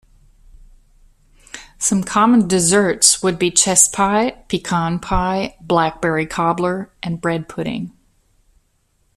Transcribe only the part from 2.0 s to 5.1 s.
common desserts would be chess pie, pecan